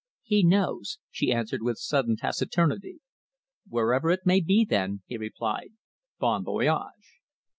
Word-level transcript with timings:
"He 0.23 0.41
knows," 0.43 0.97
she 1.11 1.31
answered 1.31 1.61
with 1.61 1.77
sudden 1.77 2.15
taciturnity. 2.15 3.01
"Wherever 3.67 4.09
it 4.09 4.25
may 4.25 4.39
be, 4.41 4.65
then," 4.65 5.03
he 5.05 5.15
replied, 5.15 5.73
"bon 6.17 6.43
voyage!" 6.43 7.19